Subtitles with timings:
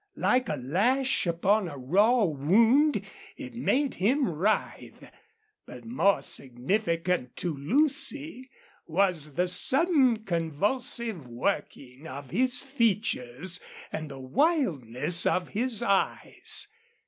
[0.17, 3.03] Like a lash upon a raw wound
[3.37, 5.11] it made him writhe;
[5.67, 8.49] but more significant to Lucy
[8.87, 13.59] was the sudden convulsive working of his features
[13.91, 16.67] and the wildness of his eyes.